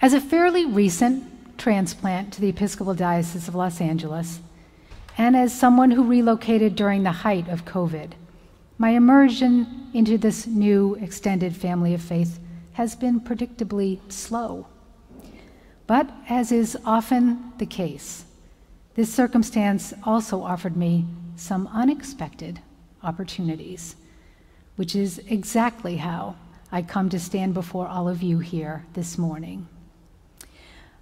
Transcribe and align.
As 0.00 0.14
a 0.14 0.20
fairly 0.20 0.64
recent 0.64 1.58
transplant 1.58 2.32
to 2.32 2.40
the 2.40 2.50
Episcopal 2.50 2.94
Diocese 2.94 3.48
of 3.48 3.56
Los 3.56 3.80
Angeles, 3.80 4.38
and 5.16 5.36
as 5.36 5.52
someone 5.52 5.90
who 5.90 6.04
relocated 6.04 6.76
during 6.76 7.02
the 7.02 7.10
height 7.10 7.48
of 7.48 7.64
COVID, 7.64 8.12
my 8.78 8.90
immersion 8.90 9.90
into 9.92 10.16
this 10.16 10.46
new 10.46 10.94
extended 11.02 11.56
family 11.56 11.94
of 11.94 12.00
faith 12.00 12.38
has 12.74 12.94
been 12.94 13.20
predictably 13.20 13.98
slow. 14.08 14.68
But 15.88 16.08
as 16.28 16.52
is 16.52 16.78
often 16.84 17.52
the 17.58 17.66
case, 17.66 18.24
this 18.94 19.12
circumstance 19.12 19.92
also 20.04 20.42
offered 20.42 20.76
me 20.76 21.06
some 21.34 21.68
unexpected 21.72 22.60
opportunities, 23.02 23.96
which 24.76 24.94
is 24.94 25.18
exactly 25.26 25.96
how 25.96 26.36
I 26.70 26.82
come 26.82 27.08
to 27.08 27.18
stand 27.18 27.52
before 27.52 27.88
all 27.88 28.08
of 28.08 28.22
you 28.22 28.38
here 28.38 28.84
this 28.92 29.18
morning. 29.18 29.66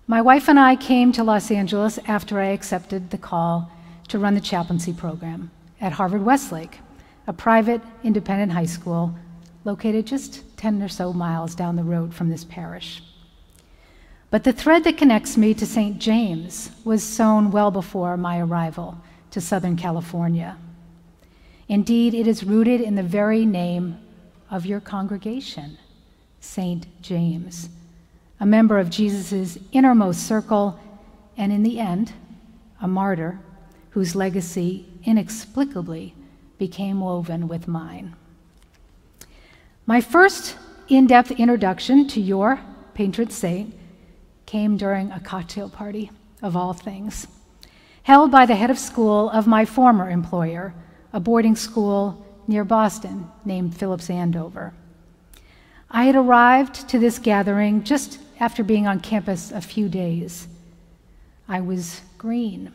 My 0.09 0.23
wife 0.23 0.49
and 0.49 0.57
I 0.57 0.77
came 0.77 1.11
to 1.13 1.25
Los 1.25 1.51
Angeles 1.51 1.99
after 2.07 2.39
I 2.39 2.47
accepted 2.47 3.11
the 3.11 3.19
call 3.19 3.73
to 4.07 4.21
run 4.21 4.35
the 4.35 4.41
chaplaincy 4.41 4.93
program 4.93 5.51
at 5.81 5.95
Harvard 5.95 6.25
Westlake, 6.25 6.79
a 7.27 7.33
private 7.33 7.81
independent 8.05 8.53
high 8.53 8.67
school 8.67 9.17
located 9.65 10.07
just 10.07 10.45
10 10.59 10.81
or 10.81 10.89
so 10.89 11.13
miles 11.13 11.57
down 11.57 11.75
the 11.75 11.83
road 11.83 12.15
from 12.15 12.29
this 12.29 12.45
parish. 12.45 13.03
But 14.31 14.45
the 14.45 14.53
thread 14.53 14.85
that 14.85 14.97
connects 14.97 15.37
me 15.37 15.55
to 15.55 15.67
St. 15.67 15.99
James 15.99 16.71
was 16.85 17.03
sown 17.03 17.51
well 17.51 17.73
before 17.73 18.17
my 18.17 18.39
arrival 18.39 18.99
to 19.33 19.41
Southern 19.41 19.77
California. 19.77 20.57
Indeed, 21.69 22.15
it 22.15 22.29
is 22.29 22.45
rooted 22.45 22.81
in 22.81 22.95
the 22.95 23.03
very 23.03 23.45
name 23.45 23.99
of 24.53 24.67
your 24.67 24.79
congregation, 24.79 25.79
St. 26.39 26.87
James 27.03 27.71
a 28.39 28.47
member 28.47 28.79
of 28.79 28.91
Jesus' 28.91 29.59
innermost 29.73 30.27
circle, 30.27 30.79
and 31.37 31.53
in 31.53 31.63
the 31.63 31.79
end, 31.79 32.13
a 32.81 32.89
martyr 32.89 33.39
whose 33.91 34.15
legacy 34.15 34.87
inexplicably 35.05 36.15
became 36.59 37.01
woven 37.01 37.49
with 37.49 37.67
mine. 37.67 38.15
My 39.87 40.01
first 40.01 40.57
in 40.89 41.07
depth 41.07 41.31
introduction 41.33 42.07
to 42.09 42.21
your 42.21 42.61
patron 42.95 43.31
saint 43.31 43.75
came 44.45 44.77
during 44.77 45.11
a 45.11 45.21
cocktail 45.21 45.69
party, 45.69 46.11
of 46.43 46.57
all 46.57 46.73
things, 46.73 47.27
held 48.03 48.31
by 48.31 48.47
the 48.47 48.55
head 48.55 48.71
of 48.71 48.79
school 48.79 49.31
of 49.31 49.47
my 49.47 49.65
former 49.65 50.11
employer, 50.11 50.75
a 51.13 51.21
boarding 51.21 51.57
school 51.57 52.25
near 52.47 52.65
Boston 52.65 53.29
named 53.45 53.77
Phillips 53.77 54.11
Andover. 54.11 54.75
I 55.91 56.05
had 56.05 56.15
arrived 56.15 56.89
to 56.91 56.99
this 56.99 57.19
gathering 57.19 57.83
just 57.83 58.19
after 58.39 58.63
being 58.63 58.87
on 58.87 59.01
campus 59.01 59.51
a 59.53 59.61
few 59.61 59.89
days. 59.89 60.49
I 61.49 61.61
was 61.61 62.03
green, 62.19 62.73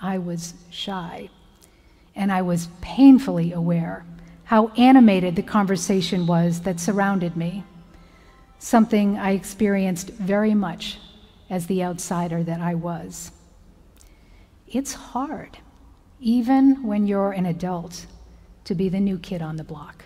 I 0.00 0.18
was 0.18 0.54
shy, 0.70 1.28
and 2.14 2.32
I 2.32 2.42
was 2.42 2.68
painfully 2.80 3.52
aware 3.52 4.04
how 4.44 4.68
animated 4.76 5.36
the 5.36 5.42
conversation 5.42 6.26
was 6.26 6.62
that 6.62 6.80
surrounded 6.80 7.36
me, 7.36 7.64
something 8.58 9.16
I 9.16 9.30
experienced 9.32 10.10
very 10.10 10.54
much 10.54 10.98
as 11.48 11.66
the 11.66 11.84
outsider 11.84 12.42
that 12.42 12.60
I 12.60 12.74
was. 12.74 13.32
It's 14.66 14.92
hard, 14.92 15.58
even 16.20 16.84
when 16.84 17.06
you're 17.06 17.32
an 17.32 17.46
adult, 17.46 18.06
to 18.64 18.74
be 18.74 18.88
the 18.88 19.00
new 19.00 19.18
kid 19.18 19.42
on 19.42 19.56
the 19.56 19.64
block. 19.64 20.04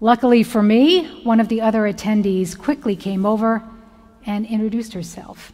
Luckily 0.00 0.42
for 0.42 0.62
me, 0.62 1.06
one 1.22 1.40
of 1.40 1.48
the 1.48 1.62
other 1.62 1.82
attendees 1.82 2.56
quickly 2.56 2.94
came 2.96 3.24
over 3.24 3.62
and 4.26 4.44
introduced 4.44 4.92
herself. 4.92 5.52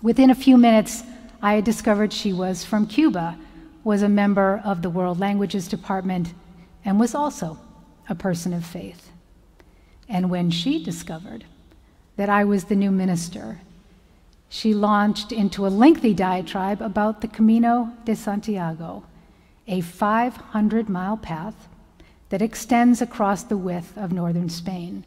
Within 0.00 0.30
a 0.30 0.34
few 0.34 0.56
minutes, 0.56 1.02
I 1.42 1.54
had 1.54 1.64
discovered 1.64 2.12
she 2.12 2.32
was 2.32 2.64
from 2.64 2.86
Cuba, 2.86 3.36
was 3.84 4.00
a 4.00 4.08
member 4.08 4.62
of 4.64 4.80
the 4.80 4.88
World 4.88 5.20
Languages 5.20 5.68
Department, 5.68 6.32
and 6.84 6.98
was 6.98 7.14
also 7.14 7.58
a 8.08 8.14
person 8.14 8.54
of 8.54 8.64
faith. 8.64 9.10
And 10.08 10.30
when 10.30 10.50
she 10.50 10.82
discovered 10.82 11.44
that 12.16 12.30
I 12.30 12.44
was 12.44 12.64
the 12.64 12.76
new 12.76 12.90
minister, 12.90 13.60
she 14.48 14.72
launched 14.72 15.30
into 15.30 15.66
a 15.66 15.68
lengthy 15.68 16.14
diatribe 16.14 16.80
about 16.80 17.20
the 17.20 17.28
Camino 17.28 17.92
de 18.04 18.16
Santiago, 18.16 19.04
a 19.68 19.82
500 19.82 20.88
mile 20.88 21.16
path 21.16 21.68
that 22.32 22.40
extends 22.40 23.02
across 23.02 23.42
the 23.42 23.58
width 23.58 23.94
of 23.98 24.10
northern 24.10 24.48
Spain, 24.48 25.04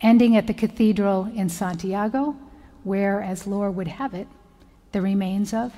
ending 0.00 0.38
at 0.38 0.46
the 0.46 0.54
cathedral 0.54 1.30
in 1.34 1.50
Santiago, 1.50 2.34
where, 2.82 3.20
as 3.20 3.46
lore 3.46 3.70
would 3.70 3.88
have 3.88 4.14
it, 4.14 4.26
the 4.92 5.02
remains 5.02 5.52
of 5.52 5.74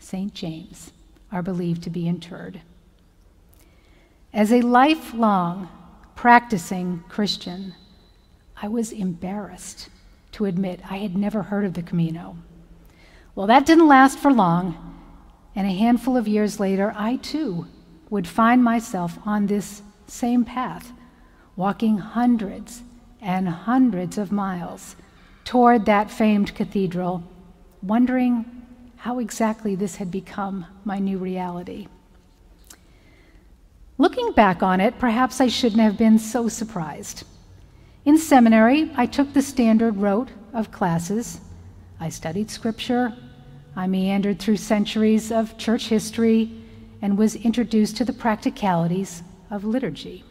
St. 0.00 0.34
James 0.34 0.90
are 1.30 1.40
believed 1.40 1.84
to 1.84 1.90
be 1.90 2.08
interred. 2.08 2.60
As 4.34 4.52
a 4.52 4.60
lifelong 4.60 5.68
practicing 6.16 7.04
Christian, 7.08 7.74
I 8.60 8.66
was 8.66 8.90
embarrassed 8.90 9.88
to 10.32 10.46
admit 10.46 10.80
I 10.90 10.96
had 10.96 11.16
never 11.16 11.44
heard 11.44 11.64
of 11.64 11.74
the 11.74 11.82
Camino. 11.82 12.36
Well, 13.36 13.46
that 13.46 13.66
didn't 13.66 13.86
last 13.86 14.18
for 14.18 14.32
long, 14.32 14.98
and 15.54 15.68
a 15.68 15.70
handful 15.70 16.16
of 16.16 16.26
years 16.26 16.58
later, 16.58 16.92
I 16.96 17.18
too 17.18 17.68
would 18.10 18.26
find 18.26 18.64
myself 18.64 19.16
on 19.24 19.46
this 19.46 19.82
same 20.10 20.44
path, 20.44 20.92
walking 21.56 21.98
hundreds 21.98 22.82
and 23.20 23.48
hundreds 23.48 24.18
of 24.18 24.32
miles 24.32 24.96
toward 25.44 25.86
that 25.86 26.10
famed 26.10 26.54
cathedral, 26.54 27.22
wondering 27.82 28.44
how 28.96 29.18
exactly 29.18 29.74
this 29.74 29.96
had 29.96 30.10
become 30.10 30.66
my 30.84 30.98
new 30.98 31.18
reality. 31.18 31.86
Looking 33.96 34.32
back 34.32 34.62
on 34.62 34.80
it, 34.80 34.98
perhaps 34.98 35.40
I 35.40 35.48
shouldn't 35.48 35.80
have 35.80 35.98
been 35.98 36.18
so 36.18 36.48
surprised. 36.48 37.24
In 38.04 38.16
seminary, 38.16 38.90
I 38.96 39.06
took 39.06 39.32
the 39.32 39.42
standard 39.42 39.96
rote 39.96 40.30
of 40.52 40.70
classes. 40.70 41.40
I 41.98 42.08
studied 42.08 42.50
scripture. 42.50 43.12
I 43.74 43.86
meandered 43.86 44.38
through 44.38 44.56
centuries 44.56 45.32
of 45.32 45.58
church 45.58 45.88
history 45.88 46.62
and 47.02 47.18
was 47.18 47.34
introduced 47.36 47.96
to 47.96 48.04
the 48.04 48.12
practicalities 48.12 49.22
of 49.50 49.64
liturgy. 49.64 50.24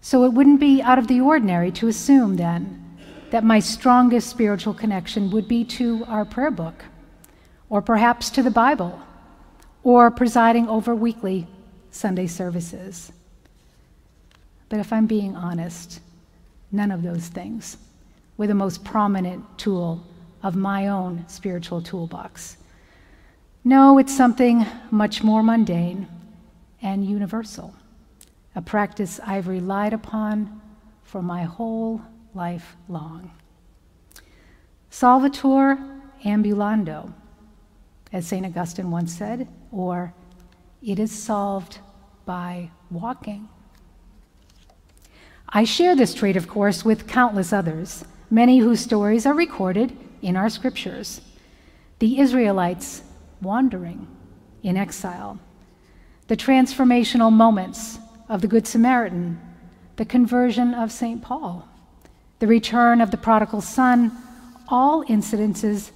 So 0.00 0.24
it 0.24 0.32
wouldn't 0.32 0.60
be 0.60 0.80
out 0.82 0.98
of 0.98 1.08
the 1.08 1.20
ordinary 1.20 1.72
to 1.72 1.88
assume 1.88 2.36
then 2.36 2.98
that 3.30 3.44
my 3.44 3.58
strongest 3.58 4.30
spiritual 4.30 4.72
connection 4.72 5.30
would 5.30 5.48
be 5.48 5.64
to 5.64 6.04
our 6.06 6.24
prayer 6.24 6.50
book, 6.50 6.84
or 7.68 7.82
perhaps 7.82 8.30
to 8.30 8.42
the 8.42 8.50
Bible, 8.50 9.00
or 9.82 10.10
presiding 10.10 10.68
over 10.68 10.94
weekly 10.94 11.46
Sunday 11.90 12.26
services. 12.26 13.12
But 14.68 14.80
if 14.80 14.92
I'm 14.92 15.06
being 15.06 15.34
honest, 15.34 16.00
none 16.70 16.90
of 16.90 17.02
those 17.02 17.28
things 17.28 17.76
were 18.36 18.46
the 18.46 18.54
most 18.54 18.84
prominent 18.84 19.58
tool 19.58 20.04
of 20.42 20.54
my 20.54 20.88
own 20.88 21.24
spiritual 21.28 21.82
toolbox. 21.82 22.58
No, 23.64 23.98
it's 23.98 24.16
something 24.16 24.64
much 24.92 25.24
more 25.24 25.42
mundane 25.42 26.06
and 26.80 27.04
universal 27.04 27.74
a 28.56 28.62
practice 28.62 29.20
I've 29.24 29.48
relied 29.48 29.92
upon 29.92 30.62
for 31.04 31.20
my 31.20 31.44
whole 31.44 32.00
life 32.34 32.74
long. 32.88 33.30
Solvitur 34.90 35.78
ambulando, 36.24 37.12
as 38.12 38.26
St. 38.26 38.46
Augustine 38.46 38.90
once 38.90 39.12
said, 39.12 39.46
or 39.70 40.14
it 40.82 40.98
is 40.98 41.12
solved 41.12 41.78
by 42.24 42.70
walking. 42.90 43.46
I 45.50 45.64
share 45.64 45.94
this 45.94 46.14
trait, 46.14 46.36
of 46.36 46.48
course, 46.48 46.82
with 46.82 47.06
countless 47.06 47.52
others, 47.52 48.06
many 48.30 48.58
whose 48.58 48.80
stories 48.80 49.26
are 49.26 49.34
recorded 49.34 49.96
in 50.22 50.34
our 50.34 50.48
scriptures. 50.48 51.20
The 51.98 52.20
Israelites 52.20 53.02
wandering 53.42 54.08
in 54.62 54.78
exile, 54.78 55.38
the 56.26 56.36
transformational 56.36 57.30
moments 57.30 57.98
of 58.28 58.40
the 58.40 58.48
Good 58.48 58.66
Samaritan, 58.66 59.40
the 59.96 60.04
conversion 60.04 60.74
of 60.74 60.92
St. 60.92 61.22
Paul, 61.22 61.68
the 62.38 62.46
return 62.46 63.00
of 63.00 63.10
the 63.10 63.16
prodigal 63.16 63.60
son, 63.60 64.12
all 64.68 65.04
incidences 65.04 65.90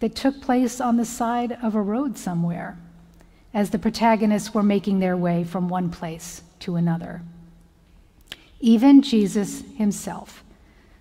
that 0.00 0.14
took 0.14 0.40
place 0.40 0.80
on 0.80 0.96
the 0.96 1.04
side 1.04 1.58
of 1.62 1.74
a 1.74 1.80
road 1.80 2.18
somewhere 2.18 2.78
as 3.54 3.70
the 3.70 3.78
protagonists 3.78 4.52
were 4.52 4.62
making 4.62 4.98
their 4.98 5.16
way 5.16 5.44
from 5.44 5.68
one 5.68 5.90
place 5.90 6.42
to 6.60 6.76
another. 6.76 7.22
Even 8.60 9.02
Jesus 9.02 9.62
himself, 9.76 10.44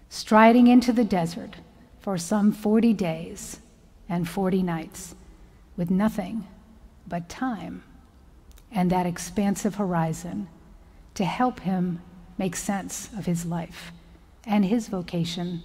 striding 0.10 0.68
into 0.68 0.94
the 0.94 1.04
desert 1.04 1.56
for 2.00 2.18
some 2.18 2.52
40 2.52 2.94
days 2.94 3.60
and 4.08 4.30
40 4.30 4.64
nights 4.64 5.16
with 5.76 5.92
nothing 5.92 6.48
but 7.08 7.28
time 7.28 7.84
and 8.72 8.92
that 8.92 9.06
expansive 9.06 9.76
horizon 9.76 10.48
to 11.18 11.26
help 11.26 11.62
him 11.62 12.00
make 12.38 12.56
sense 12.56 13.10
of 13.18 13.26
his 13.26 13.44
life 13.44 13.92
and 14.46 14.64
his 14.64 14.88
vocation 14.88 15.64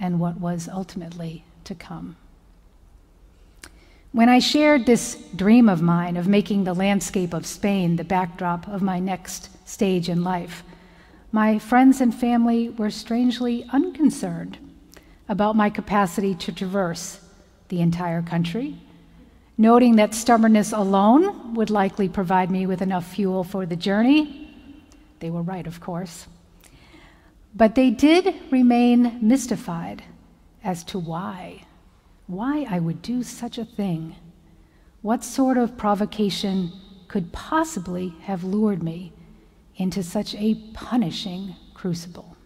and 0.00 0.18
what 0.18 0.40
was 0.40 0.66
ultimately 0.66 1.44
to 1.62 1.74
come. 1.74 2.16
When 4.12 4.30
I 4.30 4.38
shared 4.38 4.86
this 4.86 5.16
dream 5.36 5.68
of 5.68 5.82
mine 5.82 6.16
of 6.16 6.26
making 6.26 6.64
the 6.64 6.72
landscape 6.72 7.34
of 7.34 7.44
Spain 7.44 7.96
the 7.96 8.02
backdrop 8.04 8.66
of 8.66 8.80
my 8.80 8.98
next 8.98 9.50
stage 9.68 10.08
in 10.08 10.24
life, 10.24 10.62
my 11.32 11.58
friends 11.58 12.00
and 12.00 12.14
family 12.14 12.70
were 12.70 12.88
strangely 12.88 13.66
unconcerned 13.70 14.56
about 15.28 15.54
my 15.54 15.68
capacity 15.68 16.34
to 16.36 16.50
traverse 16.50 17.20
the 17.68 17.82
entire 17.82 18.22
country, 18.22 18.74
noting 19.58 19.96
that 19.96 20.14
stubbornness 20.14 20.72
alone 20.72 21.52
would 21.52 21.68
likely 21.68 22.08
provide 22.08 22.50
me 22.50 22.64
with 22.64 22.80
enough 22.80 23.06
fuel 23.06 23.44
for 23.44 23.66
the 23.66 23.76
journey. 23.76 24.47
They 25.20 25.30
were 25.30 25.42
right, 25.42 25.66
of 25.66 25.80
course. 25.80 26.26
But 27.54 27.74
they 27.74 27.90
did 27.90 28.34
remain 28.50 29.18
mystified 29.20 30.04
as 30.62 30.84
to 30.84 30.98
why, 30.98 31.62
why 32.26 32.66
I 32.68 32.78
would 32.78 33.02
do 33.02 33.22
such 33.22 33.58
a 33.58 33.64
thing. 33.64 34.16
What 35.02 35.24
sort 35.24 35.56
of 35.56 35.76
provocation 35.76 36.72
could 37.08 37.32
possibly 37.32 38.14
have 38.22 38.44
lured 38.44 38.82
me 38.82 39.12
into 39.76 40.02
such 40.02 40.34
a 40.34 40.54
punishing 40.74 41.56
crucible? 41.74 42.36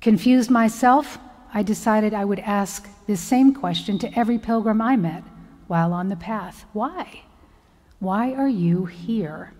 Confused 0.00 0.50
myself, 0.50 1.18
I 1.54 1.62
decided 1.62 2.12
I 2.14 2.24
would 2.24 2.40
ask 2.40 2.88
this 3.06 3.20
same 3.20 3.54
question 3.54 3.98
to 4.00 4.18
every 4.18 4.38
pilgrim 4.38 4.82
I 4.82 4.96
met 4.96 5.22
while 5.66 5.92
on 5.92 6.08
the 6.08 6.16
path 6.16 6.64
Why? 6.72 7.22
Why 7.98 8.32
are 8.32 8.48
you 8.48 8.84
here? 8.84 9.52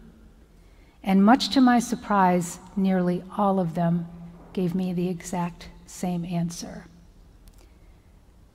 And 1.07 1.25
much 1.25 1.51
to 1.51 1.61
my 1.61 1.79
surprise, 1.79 2.59
nearly 2.75 3.23
all 3.39 3.61
of 3.61 3.75
them 3.75 4.09
gave 4.53 4.75
me 4.75 4.93
the 4.93 5.09
exact 5.09 5.69
same 5.87 6.25
answer. 6.25 6.87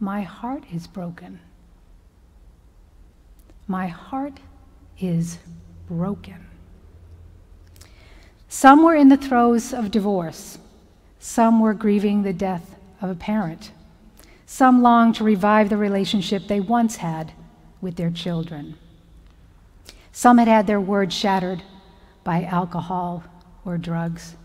My 0.02 0.22
heart 0.24 0.66
is 0.74 0.86
broken. 0.86 1.40
My 3.68 3.88
heart 3.88 4.42
is 5.00 5.40
broken. 5.88 6.46
Some 8.50 8.84
were 8.84 8.96
in 8.96 9.08
the 9.08 9.16
throes 9.16 9.74
of 9.74 9.90
divorce. 9.90 10.58
Some 11.20 11.62
were 11.62 11.74
grieving 11.74 12.24
the 12.24 12.34
death 12.34 12.76
of 13.02 13.10
a 13.10 13.16
parent. 13.16 13.72
Some 14.46 14.82
longed 14.82 15.16
to 15.16 15.24
revive 15.24 15.70
the 15.70 15.78
relationship 15.78 16.48
they 16.48 16.60
once 16.60 16.98
had 16.98 17.32
with 17.80 17.96
their 17.96 18.10
children. 18.10 18.76
Some 20.12 20.38
had 20.38 20.50
had 20.50 20.68
their 20.68 20.82
words 20.82 21.16
shattered 21.16 21.64
by 22.24 22.44
alcohol 22.44 23.24
or 23.66 23.78
drugs. 23.78 24.36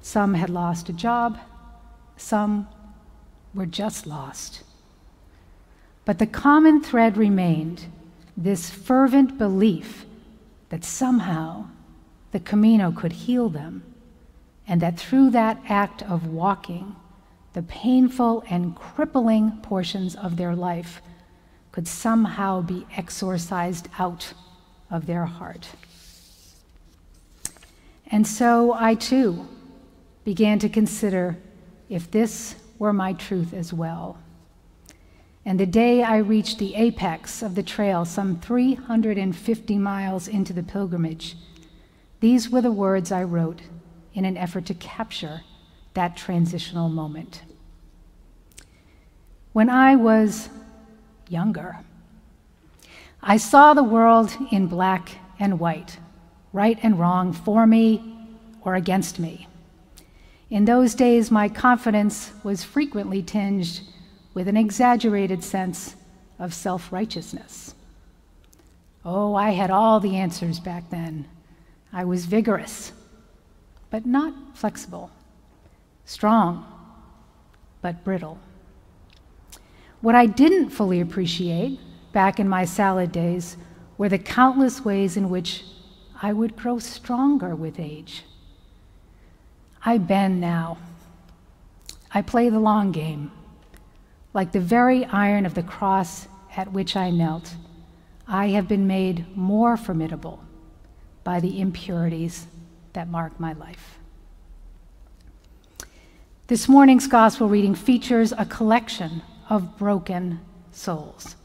Some 0.00 0.34
had 0.34 0.50
lost 0.50 0.88
a 0.88 0.92
job. 0.92 1.38
Some 2.16 2.68
were 3.54 3.66
just 3.66 4.06
lost. 4.06 4.62
But 6.04 6.18
the 6.18 6.26
common 6.26 6.82
thread 6.82 7.16
remained 7.16 7.86
this 8.36 8.70
fervent 8.70 9.38
belief 9.38 10.04
that 10.68 10.84
somehow 10.84 11.66
the 12.32 12.40
Camino 12.40 12.92
could 12.92 13.12
heal 13.12 13.48
them, 13.48 13.82
and 14.68 14.80
that 14.82 14.98
through 14.98 15.30
that 15.30 15.60
act 15.68 16.02
of 16.02 16.26
walking, 16.26 16.94
the 17.54 17.62
painful 17.62 18.44
and 18.50 18.76
crippling 18.76 19.52
portions 19.62 20.14
of 20.14 20.36
their 20.36 20.54
life 20.54 21.00
could 21.72 21.88
somehow 21.88 22.60
be 22.60 22.86
exorcised 22.96 23.88
out 23.98 24.32
of 24.90 25.06
their 25.06 25.24
heart. 25.24 25.68
And 28.08 28.26
so 28.26 28.72
I 28.72 28.94
too 28.94 29.48
began 30.24 30.58
to 30.60 30.68
consider 30.68 31.38
if 31.88 32.10
this 32.10 32.56
were 32.78 32.92
my 32.92 33.12
truth 33.12 33.52
as 33.52 33.72
well. 33.72 34.18
And 35.44 35.60
the 35.60 35.66
day 35.66 36.02
I 36.02 36.16
reached 36.16 36.58
the 36.58 36.74
apex 36.74 37.42
of 37.42 37.54
the 37.54 37.62
trail, 37.62 38.04
some 38.04 38.40
350 38.40 39.78
miles 39.78 40.26
into 40.26 40.52
the 40.52 40.62
pilgrimage, 40.62 41.36
these 42.20 42.50
were 42.50 42.60
the 42.60 42.72
words 42.72 43.12
I 43.12 43.22
wrote 43.22 43.62
in 44.14 44.24
an 44.24 44.36
effort 44.36 44.66
to 44.66 44.74
capture 44.74 45.42
that 45.94 46.16
transitional 46.16 46.88
moment. 46.88 47.42
When 49.52 49.70
I 49.70 49.96
was 49.96 50.48
younger, 51.28 51.78
I 53.22 53.36
saw 53.36 53.74
the 53.74 53.84
world 53.84 54.36
in 54.50 54.66
black 54.66 55.12
and 55.38 55.60
white 55.60 55.98
right 56.56 56.78
and 56.82 56.98
wrong, 56.98 57.34
for 57.34 57.66
me 57.66 58.16
or 58.62 58.74
against 58.74 59.18
me. 59.20 59.46
In 60.48 60.64
those 60.64 60.94
days, 60.94 61.30
my 61.30 61.48
confidence 61.50 62.32
was 62.42 62.64
frequently 62.64 63.22
tinged 63.22 63.82
with 64.32 64.48
an 64.48 64.56
exaggerated 64.56 65.44
sense 65.44 65.96
of 66.38 66.54
self 66.54 66.90
righteousness. 66.90 67.74
Oh, 69.04 69.34
I 69.34 69.50
had 69.50 69.70
all 69.70 70.00
the 70.00 70.16
answers 70.16 70.58
back 70.58 70.88
then. 70.90 71.28
I 71.92 72.04
was 72.04 72.24
vigorous, 72.24 72.92
but 73.90 74.06
not 74.06 74.34
flexible, 74.54 75.10
strong, 76.06 76.66
but 77.82 78.02
brittle. 78.02 78.38
What 80.00 80.14
I 80.14 80.26
didn't 80.26 80.70
fully 80.70 81.00
appreciate 81.00 81.78
back 82.12 82.40
in 82.40 82.48
my 82.48 82.64
salad 82.64 83.12
days 83.12 83.56
were 83.98 84.08
the 84.08 84.18
countless 84.18 84.84
ways 84.84 85.16
in 85.16 85.28
which 85.28 85.64
I 86.22 86.32
would 86.32 86.56
grow 86.56 86.78
stronger 86.78 87.54
with 87.54 87.78
age. 87.78 88.24
I 89.84 89.98
bend 89.98 90.40
now. 90.40 90.78
I 92.12 92.22
play 92.22 92.48
the 92.48 92.60
long 92.60 92.92
game. 92.92 93.30
Like 94.32 94.52
the 94.52 94.60
very 94.60 95.04
iron 95.04 95.46
of 95.46 95.54
the 95.54 95.62
cross 95.62 96.28
at 96.56 96.72
which 96.72 96.96
I 96.96 97.10
knelt, 97.10 97.54
I 98.26 98.48
have 98.48 98.66
been 98.66 98.86
made 98.86 99.36
more 99.36 99.76
formidable 99.76 100.42
by 101.22 101.40
the 101.40 101.60
impurities 101.60 102.46
that 102.94 103.08
mark 103.08 103.38
my 103.38 103.52
life. 103.52 103.98
This 106.48 106.68
morning's 106.68 107.06
gospel 107.06 107.48
reading 107.48 107.74
features 107.74 108.32
a 108.32 108.46
collection 108.46 109.22
of 109.50 109.76
broken 109.76 110.40
souls 110.72 111.36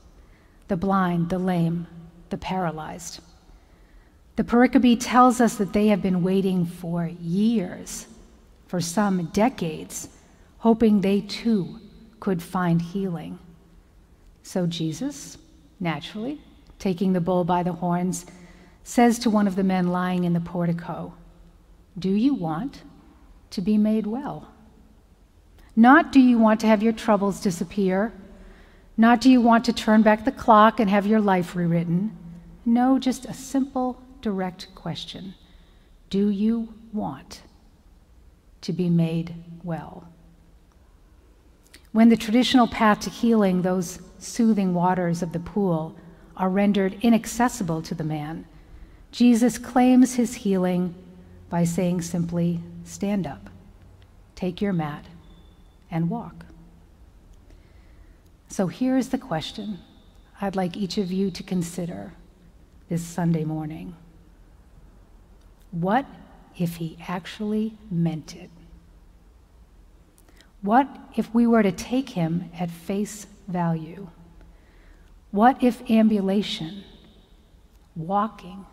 the 0.68 0.78
blind, 0.78 1.30
the 1.30 1.40
lame, 1.40 1.86
the 2.30 2.38
paralyzed. 2.38 3.20
The 4.42 4.48
pericope 4.48 4.98
tells 5.00 5.40
us 5.40 5.58
that 5.58 5.72
they 5.72 5.86
have 5.90 6.02
been 6.02 6.24
waiting 6.24 6.66
for 6.66 7.06
years, 7.06 8.08
for 8.66 8.82
some 8.82 9.26
decades, 9.26 10.10
hoping 10.58 11.00
they 11.00 11.22
too 11.22 11.80
could 12.20 12.42
find 12.42 12.82
healing. 12.82 13.38
So 14.42 14.66
Jesus, 14.66 15.38
naturally, 15.80 16.42
taking 16.80 17.14
the 17.14 17.22
bull 17.22 17.44
by 17.44 17.62
the 17.62 17.74
horns, 17.74 18.26
says 18.84 19.20
to 19.20 19.30
one 19.30 19.46
of 19.46 19.56
the 19.56 19.64
men 19.64 19.90
lying 19.90 20.24
in 20.24 20.34
the 20.34 20.40
portico, 20.40 21.14
Do 22.00 22.10
you 22.10 22.34
want 22.34 22.82
to 23.52 23.62
be 23.62 23.78
made 23.78 24.08
well? 24.08 24.52
Not 25.76 26.12
do 26.12 26.20
you 26.20 26.40
want 26.40 26.60
to 26.62 26.68
have 26.68 26.82
your 26.82 26.94
troubles 26.94 27.42
disappear, 27.42 28.12
not 28.98 29.22
do 29.22 29.30
you 29.30 29.40
want 29.40 29.66
to 29.66 29.74
turn 29.74 30.02
back 30.02 30.26
the 30.26 30.32
clock 30.32 30.80
and 30.80 30.90
have 30.90 31.06
your 31.06 31.22
life 31.22 31.56
rewritten. 31.56 32.18
No, 32.66 32.98
just 32.98 33.26
a 33.26 33.36
simple 33.36 34.02
direct 34.22 34.68
question 34.76 35.34
Do 36.10 36.30
you 36.30 36.74
want 36.94 37.42
to 38.62 38.74
be 38.74 38.90
made 38.90 39.34
well? 39.64 40.08
When 41.92 42.10
the 42.10 42.18
traditional 42.18 42.68
path 42.68 43.02
to 43.02 43.10
healing, 43.10 43.62
those 43.62 44.00
soothing 44.18 44.74
waters 44.74 45.22
of 45.22 45.34
the 45.34 45.40
pool, 45.40 45.96
are 46.38 46.50
rendered 46.50 46.98
inaccessible 47.02 47.82
to 47.82 47.94
the 47.94 48.04
man, 48.04 48.46
Jesus 49.12 49.58
claims 49.58 50.16
his 50.16 50.36
healing 50.36 50.96
by 51.50 51.66
saying 51.66 52.02
simply, 52.02 52.62
Stand 52.86 53.28
up, 53.28 53.50
take 54.36 54.62
your 54.62 54.74
mat, 54.74 55.06
and 55.92 56.10
walk. 56.10 56.46
So 58.48 58.68
here's 58.68 59.10
the 59.10 59.18
question 59.18 59.80
I'd 60.40 60.56
like 60.56 60.76
each 60.76 60.98
of 60.98 61.12
you 61.12 61.30
to 61.32 61.44
consider 61.44 62.14
this 62.90 63.04
Sunday 63.04 63.44
morning. 63.44 63.96
What 65.72 66.06
if 66.58 66.76
he 66.76 66.98
actually 67.08 67.78
meant 67.90 68.36
it? 68.36 68.50
What 70.62 70.88
if 71.16 71.34
we 71.34 71.48
were 71.48 71.64
to 71.64 71.72
take 71.72 72.10
him 72.10 72.52
at 72.58 72.70
face 72.70 73.26
value? 73.48 74.10
What 75.32 75.64
if 75.64 75.90
ambulation, 75.90 76.84
walking, 77.96 78.66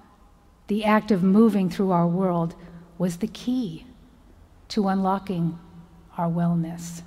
the 0.66 0.84
act 0.84 1.10
of 1.10 1.22
moving 1.22 1.70
through 1.70 1.92
our 1.92 2.06
world, 2.06 2.54
was 2.98 3.18
the 3.18 3.28
key 3.28 3.86
to 4.68 4.88
unlocking 4.88 5.58
our 6.18 6.28
wellness? 6.28 7.02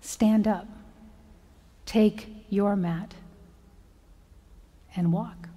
Stand 0.00 0.46
up, 0.46 0.68
take 1.84 2.28
your 2.48 2.76
mat, 2.76 3.14
and 4.94 5.12
walk. 5.12 5.48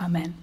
Amen. 0.00 0.34